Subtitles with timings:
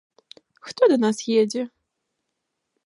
[0.69, 1.63] Хто да нас едзе?